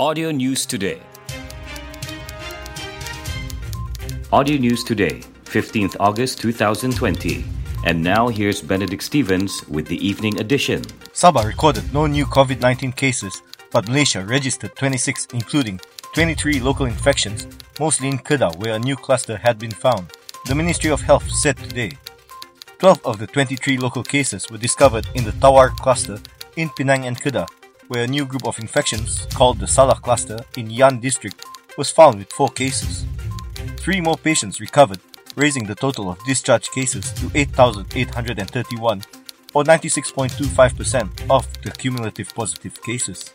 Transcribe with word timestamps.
Audio 0.00 0.30
News 0.30 0.64
Today. 0.64 1.02
Audio 4.30 4.56
News 4.56 4.84
Today, 4.84 5.22
15th 5.42 5.96
August 5.98 6.40
2020. 6.40 7.44
And 7.84 8.00
now 8.00 8.28
here's 8.28 8.62
Benedict 8.62 9.02
Stevens 9.02 9.66
with 9.66 9.88
the 9.88 9.98
evening 9.98 10.38
edition. 10.38 10.82
Sabah 11.10 11.44
recorded 11.44 11.92
no 11.92 12.06
new 12.06 12.26
COVID 12.26 12.60
19 12.60 12.92
cases, 12.92 13.42
but 13.72 13.88
Malaysia 13.88 14.22
registered 14.24 14.70
26, 14.76 15.34
including 15.34 15.80
23 16.14 16.60
local 16.60 16.86
infections, 16.86 17.48
mostly 17.80 18.06
in 18.06 18.18
Kedah, 18.18 18.54
where 18.62 18.74
a 18.74 18.78
new 18.78 18.94
cluster 18.94 19.36
had 19.36 19.58
been 19.58 19.72
found. 19.72 20.06
The 20.46 20.54
Ministry 20.54 20.92
of 20.92 21.00
Health 21.00 21.28
said 21.28 21.56
today. 21.56 21.98
12 22.78 23.00
of 23.04 23.18
the 23.18 23.26
23 23.26 23.76
local 23.78 24.04
cases 24.04 24.48
were 24.48 24.58
discovered 24.58 25.08
in 25.16 25.24
the 25.24 25.32
Tawar 25.42 25.74
cluster 25.74 26.20
in 26.54 26.70
Penang 26.78 27.06
and 27.06 27.20
Kedah, 27.20 27.48
where 27.88 28.04
a 28.04 28.06
new 28.06 28.24
group 28.24 28.46
of 28.46 28.58
infections, 28.58 29.26
called 29.34 29.58
the 29.58 29.66
Salah 29.66 30.00
cluster 30.00 30.38
in 30.56 30.70
Yan 30.70 31.00
district, 31.00 31.44
was 31.76 31.90
found 31.90 32.18
with 32.18 32.32
four 32.32 32.48
cases. 32.48 33.04
Three 33.76 34.00
more 34.00 34.16
patients 34.16 34.60
recovered, 34.60 35.00
raising 35.36 35.64
the 35.66 35.74
total 35.74 36.10
of 36.10 36.24
discharge 36.24 36.70
cases 36.70 37.12
to 37.12 37.30
8,831, 37.34 39.02
or 39.54 39.64
96.25% 39.64 41.30
of 41.30 41.46
the 41.62 41.70
cumulative 41.70 42.34
positive 42.34 42.80
cases. 42.82 43.32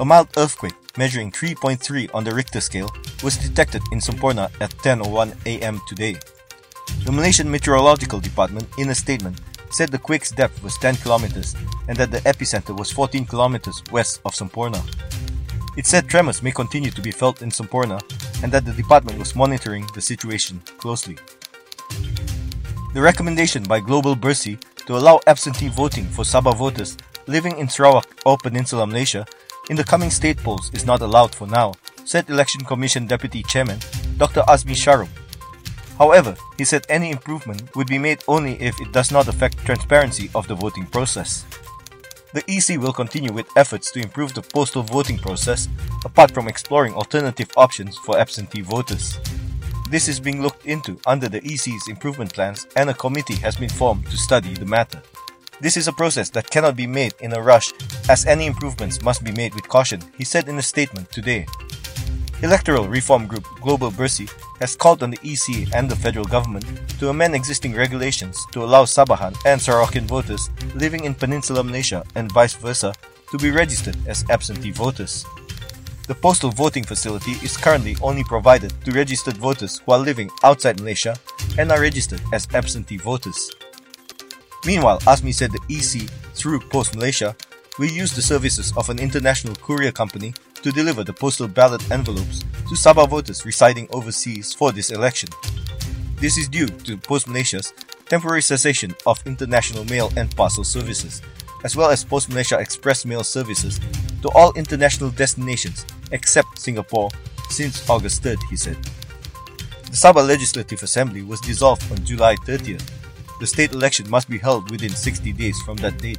A 0.00 0.04
mild 0.04 0.28
earthquake 0.36 0.74
measuring 0.98 1.32
3.3 1.32 2.10
on 2.14 2.24
the 2.24 2.34
Richter 2.34 2.60
scale 2.60 2.90
was 3.24 3.36
detected 3.36 3.82
in 3.92 4.00
Semporna 4.00 4.50
at 4.60 4.70
10:01 4.82 5.34
a.m. 5.46 5.80
today. 5.88 6.16
The 7.04 7.12
Malaysian 7.12 7.50
Meteorological 7.50 8.20
Department, 8.20 8.68
in 8.78 8.90
a 8.90 8.94
statement, 8.94 9.40
said 9.76 9.90
the 9.90 9.98
quake's 9.98 10.30
depth 10.30 10.62
was 10.62 10.78
10 10.78 10.96
kilometers 10.96 11.54
and 11.88 11.98
that 11.98 12.10
the 12.10 12.20
epicenter 12.20 12.74
was 12.74 12.90
14 12.90 13.26
kilometers 13.26 13.82
west 13.92 14.22
of 14.24 14.32
Semporna. 14.34 14.82
It 15.76 15.84
said 15.84 16.08
tremors 16.08 16.42
may 16.42 16.50
continue 16.50 16.90
to 16.90 17.02
be 17.02 17.10
felt 17.10 17.42
in 17.42 17.50
Semporna 17.50 18.00
and 18.42 18.50
that 18.52 18.64
the 18.64 18.72
department 18.72 19.18
was 19.18 19.36
monitoring 19.36 19.86
the 19.94 20.00
situation 20.00 20.62
closely. 20.78 21.18
The 22.94 23.02
recommendation 23.02 23.64
by 23.64 23.80
Global 23.80 24.16
Bersih 24.16 24.58
to 24.86 24.96
allow 24.96 25.20
absentee 25.26 25.68
voting 25.68 26.06
for 26.06 26.24
Sabah 26.24 26.56
voters 26.56 26.96
living 27.26 27.58
in 27.58 27.68
Sarawak 27.68 28.08
or 28.24 28.38
Peninsula 28.38 28.86
Malaysia 28.86 29.26
in 29.68 29.76
the 29.76 29.84
coming 29.84 30.10
state 30.10 30.38
polls 30.38 30.70
is 30.72 30.86
not 30.86 31.02
allowed 31.02 31.34
for 31.34 31.46
now, 31.46 31.74
said 32.06 32.30
Election 32.30 32.64
Commission 32.64 33.06
Deputy 33.06 33.42
Chairman 33.42 33.78
Dr. 34.16 34.40
Azmi 34.48 34.72
Sharom. 34.72 35.10
However, 35.98 36.36
he 36.58 36.64
said 36.64 36.86
any 36.88 37.10
improvement 37.10 37.74
would 37.74 37.86
be 37.86 37.98
made 37.98 38.22
only 38.28 38.60
if 38.60 38.78
it 38.80 38.92
does 38.92 39.10
not 39.10 39.28
affect 39.28 39.64
transparency 39.64 40.30
of 40.34 40.46
the 40.46 40.54
voting 40.54 40.86
process. 40.86 41.44
The 42.34 42.44
EC 42.48 42.78
will 42.78 42.92
continue 42.92 43.32
with 43.32 43.46
efforts 43.56 43.90
to 43.92 44.00
improve 44.00 44.34
the 44.34 44.42
postal 44.42 44.82
voting 44.82 45.18
process 45.18 45.68
apart 46.04 46.32
from 46.32 46.48
exploring 46.48 46.92
alternative 46.92 47.50
options 47.56 47.96
for 47.96 48.18
absentee 48.18 48.60
voters. 48.60 49.18
This 49.88 50.08
is 50.08 50.20
being 50.20 50.42
looked 50.42 50.66
into 50.66 51.00
under 51.06 51.28
the 51.28 51.42
EC's 51.44 51.88
improvement 51.88 52.34
plans 52.34 52.66
and 52.76 52.90
a 52.90 52.94
committee 52.94 53.36
has 53.36 53.56
been 53.56 53.70
formed 53.70 54.04
to 54.06 54.18
study 54.18 54.52
the 54.52 54.66
matter. 54.66 55.00
This 55.60 55.78
is 55.78 55.88
a 55.88 55.92
process 55.92 56.28
that 56.30 56.50
cannot 56.50 56.76
be 56.76 56.86
made 56.86 57.14
in 57.20 57.32
a 57.32 57.40
rush 57.40 57.72
as 58.10 58.26
any 58.26 58.44
improvements 58.44 59.00
must 59.00 59.24
be 59.24 59.32
made 59.32 59.54
with 59.54 59.68
caution, 59.68 60.02
he 60.18 60.24
said 60.24 60.48
in 60.48 60.58
a 60.58 60.62
statement 60.62 61.10
today. 61.10 61.46
Electoral 62.42 62.86
Reform 62.86 63.26
Group 63.26 63.46
Global 63.62 63.90
Bersih 63.90 64.30
has 64.60 64.76
called 64.76 65.02
on 65.02 65.10
the 65.10 65.18
EC 65.22 65.72
and 65.74 65.88
the 65.88 65.96
federal 65.96 66.24
government 66.24 66.64
to 66.98 67.08
amend 67.08 67.34
existing 67.34 67.74
regulations 67.74 68.38
to 68.52 68.62
allow 68.62 68.84
Sabahan 68.84 69.36
and 69.44 69.60
Sarawakian 69.60 70.04
voters 70.04 70.50
living 70.74 71.04
in 71.04 71.14
Peninsular 71.14 71.62
Malaysia 71.62 72.04
and 72.14 72.30
vice 72.32 72.54
versa 72.54 72.94
to 73.30 73.38
be 73.38 73.50
registered 73.50 73.96
as 74.06 74.24
absentee 74.30 74.70
voters. 74.70 75.24
The 76.06 76.14
postal 76.14 76.50
voting 76.50 76.84
facility 76.84 77.32
is 77.42 77.56
currently 77.56 77.96
only 78.00 78.22
provided 78.22 78.72
to 78.84 78.92
registered 78.92 79.36
voters 79.36 79.78
who 79.78 79.92
are 79.92 79.98
living 79.98 80.30
outside 80.44 80.78
Malaysia 80.78 81.16
and 81.58 81.72
are 81.72 81.80
registered 81.80 82.20
as 82.32 82.46
absentee 82.54 82.96
voters. 82.96 83.50
Meanwhile, 84.64 85.00
Azmi 85.00 85.34
said 85.34 85.50
the 85.50 85.62
EC, 85.68 86.08
through 86.34 86.60
Pos 86.60 86.94
Malaysia, 86.94 87.34
will 87.78 87.90
use 87.90 88.14
the 88.14 88.22
services 88.22 88.72
of 88.76 88.88
an 88.88 88.98
international 88.98 89.54
courier 89.56 89.92
company 89.92 90.32
to 90.62 90.70
deliver 90.72 91.04
the 91.04 91.12
postal 91.12 91.48
ballot 91.48 91.82
envelopes 91.90 92.44
to 92.68 92.74
Sabah 92.74 93.08
voters 93.08 93.46
residing 93.46 93.86
overseas 93.92 94.52
for 94.52 94.72
this 94.72 94.90
election. 94.90 95.28
This 96.16 96.36
is 96.36 96.48
due 96.48 96.66
to 96.66 96.96
Pos 96.96 97.28
Malaysia's 97.28 97.72
temporary 98.06 98.42
cessation 98.42 98.92
of 99.06 99.22
international 99.24 99.84
mail 99.84 100.10
and 100.16 100.34
parcel 100.34 100.64
services, 100.64 101.22
as 101.62 101.76
well 101.76 101.90
as 101.90 102.04
Pos 102.04 102.28
Malaysia 102.28 102.58
Express 102.58 103.06
Mail 103.06 103.22
services 103.22 103.78
to 104.22 104.28
all 104.34 104.52
international 104.54 105.10
destinations 105.10 105.86
except 106.10 106.58
Singapore 106.58 107.08
since 107.50 107.88
August 107.88 108.24
3rd, 108.24 108.42
he 108.50 108.56
said. 108.56 108.76
The 109.86 109.94
Sabah 109.94 110.26
Legislative 110.26 110.82
Assembly 110.82 111.22
was 111.22 111.40
dissolved 111.40 111.86
on 111.92 112.04
July 112.04 112.34
30th. 112.46 112.82
The 113.38 113.46
state 113.46 113.72
election 113.74 114.10
must 114.10 114.28
be 114.28 114.38
held 114.38 114.72
within 114.72 114.90
60 114.90 115.32
days 115.34 115.60
from 115.62 115.76
that 115.78 115.98
date. 115.98 116.18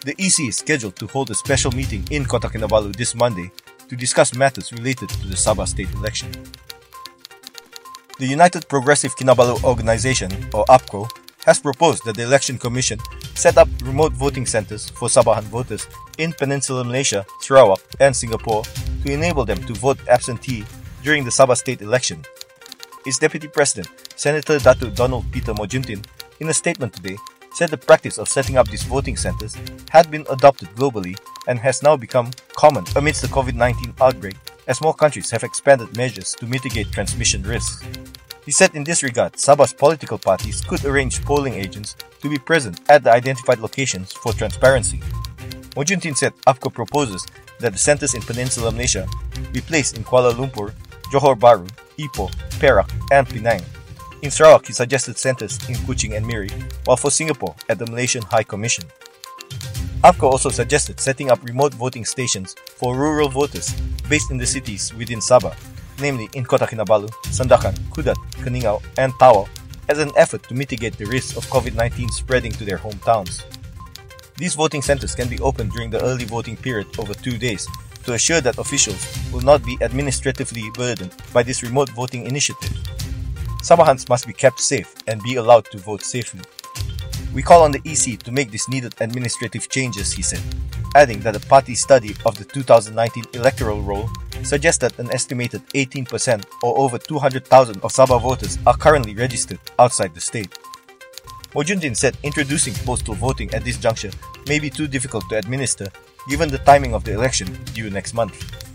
The 0.00 0.16
EC 0.18 0.48
is 0.48 0.56
scheduled 0.56 0.96
to 0.96 1.06
hold 1.08 1.30
a 1.30 1.34
special 1.34 1.72
meeting 1.72 2.08
in 2.10 2.24
Kota 2.24 2.48
Kinabalu 2.48 2.96
this 2.96 3.14
Monday 3.14 3.52
to 3.92 3.96
discuss 3.96 4.34
matters 4.34 4.72
related 4.72 5.06
to 5.10 5.28
the 5.28 5.36
Sabah 5.36 5.68
state 5.68 5.92
election. 5.92 6.32
The 8.16 8.24
United 8.24 8.66
Progressive 8.66 9.14
Kinabalu 9.16 9.62
Organization, 9.64 10.32
or 10.56 10.64
UPKO, 10.72 11.12
has 11.44 11.60
proposed 11.60 12.00
that 12.06 12.16
the 12.16 12.22
Election 12.22 12.56
Commission 12.56 12.98
set 13.34 13.58
up 13.58 13.68
remote 13.84 14.14
voting 14.16 14.46
centers 14.46 14.88
for 14.88 15.12
Sabahan 15.12 15.44
voters 15.52 15.86
in 16.16 16.32
Peninsular 16.32 16.84
Malaysia, 16.84 17.26
Sarawak, 17.42 17.84
and 18.00 18.16
Singapore 18.16 18.64
to 19.04 19.12
enable 19.12 19.44
them 19.44 19.60
to 19.68 19.74
vote 19.74 20.00
absentee 20.08 20.64
during 21.04 21.24
the 21.24 21.30
Sabah 21.30 21.56
state 21.56 21.82
election. 21.82 22.24
Its 23.04 23.18
Deputy 23.18 23.48
President, 23.48 23.92
Senator 24.16 24.56
Datuk 24.56 24.96
Donald 24.96 25.28
Peter 25.32 25.52
Mojuntin, 25.52 26.00
in 26.40 26.48
a 26.48 26.54
statement 26.56 26.94
today, 26.94 27.18
said 27.54 27.70
the 27.70 27.76
practice 27.76 28.18
of 28.18 28.28
setting 28.28 28.56
up 28.56 28.68
these 28.68 28.82
voting 28.84 29.16
centers 29.16 29.56
had 29.90 30.10
been 30.10 30.26
adopted 30.30 30.68
globally 30.70 31.16
and 31.46 31.58
has 31.58 31.82
now 31.82 31.96
become 31.96 32.30
common 32.56 32.84
amidst 32.96 33.22
the 33.22 33.28
COVID 33.28 33.54
19 33.54 33.94
outbreak 34.00 34.36
as 34.66 34.80
more 34.80 34.94
countries 34.94 35.30
have 35.30 35.44
expanded 35.44 35.96
measures 35.96 36.34
to 36.34 36.46
mitigate 36.46 36.90
transmission 36.92 37.42
risks. 37.42 37.84
He 38.44 38.52
said 38.52 38.74
in 38.74 38.84
this 38.84 39.02
regard, 39.02 39.34
Sabah's 39.34 39.72
political 39.72 40.18
parties 40.18 40.60
could 40.60 40.84
arrange 40.84 41.24
polling 41.24 41.54
agents 41.54 41.96
to 42.20 42.28
be 42.28 42.38
present 42.38 42.80
at 42.88 43.04
the 43.04 43.12
identified 43.12 43.60
locations 43.60 44.12
for 44.12 44.32
transparency. 44.32 45.00
Mojuntin 45.76 46.16
said 46.16 46.34
UPKO 46.46 46.72
proposes 46.72 47.26
that 47.60 47.72
the 47.72 47.78
centers 47.78 48.14
in 48.14 48.22
Peninsular 48.22 48.70
Malaysia 48.70 49.06
be 49.52 49.60
placed 49.60 49.96
in 49.96 50.04
Kuala 50.04 50.32
Lumpur, 50.32 50.72
Johor 51.12 51.38
Bahru, 51.38 51.68
Ipoh, 51.98 52.32
Perak, 52.58 52.90
and 53.10 53.28
Penang. 53.28 53.62
In 54.22 54.30
Sarawak, 54.30 54.66
he 54.66 54.72
suggested 54.72 55.18
centers 55.18 55.58
in 55.68 55.74
Kuching 55.86 56.16
and 56.16 56.26
Miri, 56.26 56.48
while 56.84 56.96
for 56.96 57.10
Singapore, 57.10 57.54
at 57.68 57.78
the 57.78 57.86
Malaysian 57.86 58.22
High 58.22 58.44
Commission. 58.44 58.84
UPKO 60.04 60.30
also 60.30 60.48
suggested 60.48 60.98
setting 60.98 61.30
up 61.30 61.42
remote 61.44 61.74
voting 61.74 62.04
stations 62.04 62.54
for 62.76 62.96
rural 62.96 63.28
voters 63.28 63.72
based 64.08 64.30
in 64.30 64.38
the 64.38 64.46
cities 64.46 64.94
within 64.94 65.18
Sabah 65.18 65.54
namely 66.00 66.28
in 66.34 66.44
Kota 66.44 66.66
Kinabalu, 66.66 67.08
Sandakan, 67.30 67.72
Kudat, 67.94 68.16
Keningau, 68.42 68.82
and 68.98 69.12
Tawau, 69.14 69.48
as 69.88 69.98
an 69.98 70.10
effort 70.16 70.42
to 70.44 70.54
mitigate 70.54 70.96
the 70.98 71.06
risk 71.06 71.36
of 71.36 71.46
COVID 71.46 71.74
19 71.74 72.10
spreading 72.10 72.52
to 72.52 72.64
their 72.64 72.78
hometowns. 72.78 73.42
These 74.36 74.54
voting 74.54 74.82
centers 74.82 75.14
can 75.14 75.28
be 75.28 75.38
opened 75.40 75.72
during 75.72 75.90
the 75.90 76.02
early 76.02 76.24
voting 76.24 76.56
period 76.56 76.88
over 76.98 77.14
two 77.14 77.38
days 77.38 77.68
to 78.04 78.14
assure 78.14 78.40
that 78.40 78.58
officials 78.58 78.98
will 79.32 79.42
not 79.42 79.64
be 79.64 79.78
administratively 79.80 80.64
burdened 80.74 81.14
by 81.32 81.42
this 81.42 81.62
remote 81.62 81.90
voting 81.90 82.26
initiative. 82.26 82.72
Sabahans 83.62 84.08
must 84.08 84.26
be 84.26 84.32
kept 84.32 84.60
safe 84.60 84.92
and 85.06 85.22
be 85.22 85.36
allowed 85.36 85.64
to 85.66 85.78
vote 85.78 86.02
safely. 86.02 86.40
We 87.32 87.42
call 87.42 87.62
on 87.62 87.70
the 87.70 87.80
EC 87.84 88.18
to 88.24 88.32
make 88.32 88.50
these 88.50 88.68
needed 88.68 88.94
administrative 89.00 89.68
changes, 89.68 90.12
he 90.12 90.20
said, 90.20 90.42
adding 90.96 91.20
that 91.20 91.36
a 91.36 91.46
party 91.46 91.76
study 91.76 92.16
of 92.26 92.36
the 92.36 92.44
2019 92.44 93.24
electoral 93.34 93.80
roll 93.80 94.10
suggests 94.42 94.80
that 94.80 94.98
an 94.98 95.12
estimated 95.12 95.62
18% 95.74 96.44
or 96.62 96.76
over 96.76 96.98
200,000 96.98 97.76
of 97.76 97.92
Sabah 97.92 98.20
voters 98.20 98.58
are 98.66 98.76
currently 98.76 99.14
registered 99.14 99.60
outside 99.78 100.12
the 100.12 100.20
state. 100.20 100.58
Mojuntin 101.54 101.96
said 101.96 102.16
introducing 102.24 102.74
postal 102.84 103.14
voting 103.14 103.54
at 103.54 103.62
this 103.62 103.78
juncture 103.78 104.10
may 104.48 104.58
be 104.58 104.70
too 104.70 104.88
difficult 104.88 105.28
to 105.28 105.38
administer 105.38 105.88
given 106.28 106.48
the 106.48 106.58
timing 106.58 106.94
of 106.94 107.04
the 107.04 107.12
election 107.12 107.46
due 107.74 107.90
next 107.90 108.12
month. 108.12 108.71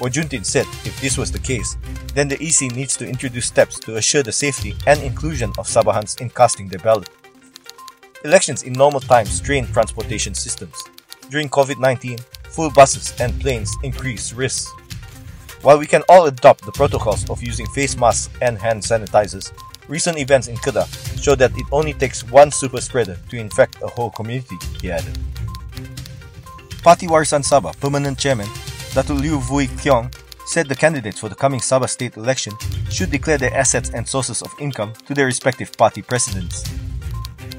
Mojuntin 0.00 0.46
said 0.46 0.66
if 0.84 0.98
this 1.00 1.18
was 1.18 1.30
the 1.30 1.38
case, 1.38 1.76
then 2.14 2.26
the 2.26 2.40
EC 2.42 2.72
needs 2.74 2.96
to 2.96 3.06
introduce 3.06 3.46
steps 3.46 3.78
to 3.80 3.96
assure 3.96 4.22
the 4.22 4.32
safety 4.32 4.74
and 4.86 5.00
inclusion 5.02 5.50
of 5.58 5.68
Sabahans 5.68 6.18
in 6.22 6.30
casting 6.30 6.68
their 6.68 6.80
ballot. 6.80 7.10
Elections 8.24 8.62
in 8.62 8.72
normal 8.72 9.00
times 9.00 9.30
strain 9.30 9.66
transportation 9.66 10.34
systems. 10.34 10.74
During 11.28 11.50
COVID 11.50 11.78
19, 11.78 12.18
full 12.48 12.70
buses 12.70 13.14
and 13.20 13.38
planes 13.40 13.70
increase 13.82 14.32
risks. 14.32 14.72
While 15.60 15.78
we 15.78 15.86
can 15.86 16.02
all 16.08 16.24
adopt 16.26 16.64
the 16.64 16.72
protocols 16.72 17.28
of 17.28 17.42
using 17.42 17.66
face 17.66 17.96
masks 17.96 18.32
and 18.40 18.56
hand 18.56 18.82
sanitizers, 18.82 19.52
recent 19.86 20.16
events 20.16 20.48
in 20.48 20.56
Kedah 20.56 20.88
show 21.22 21.34
that 21.34 21.52
it 21.54 21.66
only 21.72 21.92
takes 21.92 22.24
one 22.24 22.50
super 22.50 22.80
spreader 22.80 23.18
to 23.28 23.36
infect 23.36 23.76
a 23.82 23.86
whole 23.86 24.10
community, 24.10 24.56
he 24.80 24.90
added. 24.90 25.18
Party 26.82 27.06
Warisan 27.06 27.44
Sabah 27.44 27.78
Permanent 27.78 28.18
Chairman 28.18 28.48
Datuk 28.90 29.22
Liew 29.22 29.38
Vui 29.38 29.68
Keong 29.78 30.10
said 30.46 30.66
the 30.66 30.74
candidates 30.74 31.20
for 31.20 31.28
the 31.28 31.34
coming 31.34 31.60
Sabah 31.60 31.88
state 31.88 32.16
election 32.16 32.52
should 32.90 33.10
declare 33.10 33.38
their 33.38 33.54
assets 33.54 33.90
and 33.90 34.02
sources 34.02 34.42
of 34.42 34.50
income 34.58 34.92
to 35.06 35.14
their 35.14 35.26
respective 35.26 35.70
party 35.78 36.02
presidents. 36.02 36.64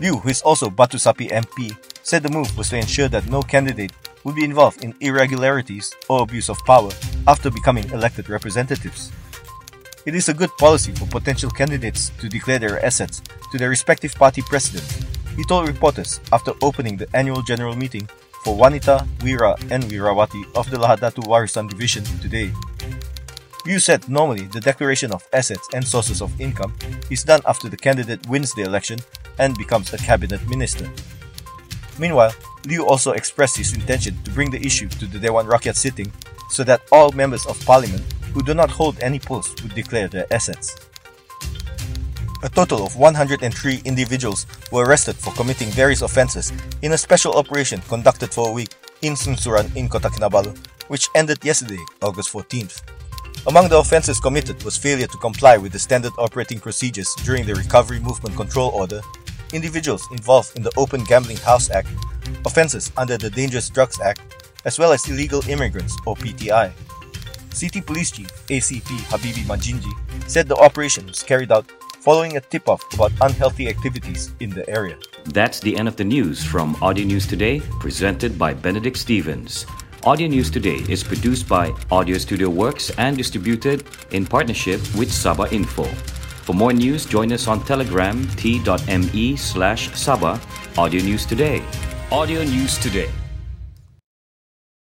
Liew, 0.03 0.19
who 0.19 0.29
is 0.29 0.41
also 0.41 0.69
Batu 0.69 0.97
Sapi 0.97 1.31
MP, 1.31 1.71
said 2.03 2.21
the 2.21 2.29
move 2.29 2.51
was 2.57 2.67
to 2.69 2.77
ensure 2.77 3.07
that 3.07 3.31
no 3.31 3.41
candidate 3.41 3.93
would 4.25 4.35
be 4.35 4.43
involved 4.43 4.83
in 4.83 4.93
irregularities 4.99 5.95
or 6.09 6.21
abuse 6.21 6.49
of 6.49 6.57
power 6.65 6.91
after 7.27 7.49
becoming 7.49 7.89
elected 7.91 8.27
representatives. 8.29 9.09
It 10.05 10.15
is 10.15 10.27
a 10.27 10.33
good 10.33 10.51
policy 10.57 10.91
for 10.91 11.05
potential 11.05 11.49
candidates 11.49 12.11
to 12.19 12.27
declare 12.27 12.59
their 12.59 12.83
assets 12.83 13.21
to 13.53 13.57
their 13.57 13.69
respective 13.69 14.15
party 14.15 14.41
presidents, 14.41 14.99
he 15.37 15.43
told 15.45 15.67
reporters 15.67 16.19
after 16.31 16.51
opening 16.61 16.97
the 16.97 17.07
annual 17.15 17.41
general 17.41 17.75
meeting 17.75 18.07
for 18.43 18.57
Wanita, 18.57 19.07
Wira, 19.19 19.59
and 19.71 19.83
Wirawati 19.85 20.43
of 20.55 20.69
the 20.69 20.77
Lahad 20.77 20.99
Datu 20.99 21.23
Warisan 21.25 21.69
Division 21.69 22.03
today. 22.21 22.51
Liew 23.65 23.79
said 23.79 24.09
normally 24.09 24.45
the 24.47 24.59
declaration 24.59 25.11
of 25.11 25.27
assets 25.33 25.67
and 25.73 25.85
sources 25.85 26.21
of 26.21 26.39
income 26.41 26.73
is 27.11 27.23
done 27.23 27.41
after 27.45 27.69
the 27.69 27.77
candidate 27.77 28.27
wins 28.27 28.53
the 28.53 28.63
election 28.63 28.99
and 29.37 29.57
becomes 29.57 29.93
a 29.93 29.97
cabinet 29.97 30.41
minister. 30.49 30.89
Meanwhile, 31.99 32.33
Liew 32.63 32.83
also 32.85 33.11
expressed 33.11 33.57
his 33.57 33.73
intention 33.73 34.17
to 34.23 34.31
bring 34.31 34.49
the 34.49 34.65
issue 34.65 34.89
to 34.89 35.05
the 35.05 35.19
Dewan 35.19 35.45
Rakyat 35.45 35.75
sitting 35.75 36.11
so 36.49 36.63
that 36.63 36.81
all 36.91 37.11
members 37.11 37.45
of 37.45 37.63
parliament 37.65 38.03
who 38.33 38.41
do 38.41 38.53
not 38.53 38.71
hold 38.71 38.99
any 38.99 39.19
post 39.19 39.61
would 39.61 39.75
declare 39.75 40.07
their 40.07 40.25
assets. 40.33 40.90
A 42.43 42.49
total 42.49 42.83
of 42.83 42.95
103 42.95 43.81
individuals 43.85 44.47
were 44.71 44.85
arrested 44.87 45.15
for 45.15 45.31
committing 45.33 45.67
various 45.69 46.01
offences 46.01 46.51
in 46.81 46.93
a 46.93 46.97
special 46.97 47.33
operation 47.33 47.79
conducted 47.81 48.33
for 48.33 48.49
a 48.49 48.51
week 48.51 48.73
in 49.03 49.13
Sinsuran 49.13 49.75
in 49.75 49.87
Kota 49.87 50.09
Kinabalu, 50.09 50.57
which 50.87 51.07
ended 51.13 51.45
yesterday, 51.45 51.77
August 52.01 52.33
14th. 52.33 52.81
Among 53.45 53.69
the 53.69 53.77
offences 53.77 54.19
committed 54.19 54.63
was 54.63 54.75
failure 54.75 55.05
to 55.05 55.17
comply 55.19 55.57
with 55.57 55.71
the 55.71 55.77
standard 55.77 56.13
operating 56.17 56.59
procedures 56.59 57.13
during 57.23 57.45
the 57.45 57.53
Recovery 57.53 57.99
Movement 57.99 58.35
Control 58.35 58.69
Order, 58.71 59.01
individuals 59.53 60.07
involved 60.11 60.57
in 60.57 60.63
the 60.63 60.73
Open 60.77 61.03
Gambling 61.03 61.37
House 61.37 61.69
Act, 61.69 61.89
offences 62.43 62.91
under 62.97 63.17
the 63.19 63.29
Dangerous 63.29 63.69
Drugs 63.69 63.99
Act, 63.99 64.21
as 64.65 64.79
well 64.79 64.93
as 64.93 65.07
illegal 65.07 65.47
immigrants 65.47 65.95
or 66.07 66.15
PTI. 66.15 66.71
City 67.53 67.81
Police 67.81 68.09
Chief 68.09 68.29
ACP 68.47 68.97
Habibi 69.11 69.43
Majinji 69.43 69.91
said 70.27 70.47
the 70.47 70.55
operation 70.55 71.05
was 71.05 71.21
carried 71.21 71.51
out 71.51 71.69
following 72.01 72.37
a 72.37 72.41
tip 72.41 72.67
off 72.67 72.81
about 72.93 73.11
unhealthy 73.21 73.69
activities 73.69 74.33
in 74.39 74.49
the 74.49 74.67
area. 74.67 74.97
That's 75.25 75.59
the 75.59 75.77
end 75.77 75.87
of 75.87 75.95
the 75.95 76.03
news 76.03 76.43
from 76.43 76.75
Audio 76.81 77.05
News 77.05 77.27
Today, 77.27 77.59
presented 77.79 78.39
by 78.39 78.55
Benedict 78.55 78.97
Stevens. 78.97 79.67
Audio 80.03 80.27
News 80.27 80.49
Today 80.49 80.83
is 80.89 81.03
produced 81.03 81.47
by 81.47 81.71
Audio 81.91 82.17
Studio 82.17 82.49
Works 82.49 82.89
and 82.97 83.15
distributed 83.15 83.85
in 84.09 84.25
partnership 84.25 84.81
with 84.97 85.09
Sabah 85.13 85.53
Info. 85.53 85.85
For 86.41 86.53
more 86.53 86.73
news, 86.73 87.05
join 87.05 87.31
us 87.31 87.47
on 87.47 87.63
Telegram 87.65 88.27
t.me 88.35 89.35
slash 89.35 89.89
Sabah 89.91 90.41
Audio 90.79 91.03
News 91.03 91.27
Today. 91.27 91.61
Audio 92.09 92.41
News 92.43 92.79
Today 92.79 93.13